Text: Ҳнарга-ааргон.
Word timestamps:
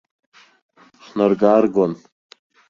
Ҳнарга-ааргон. 1.05 1.93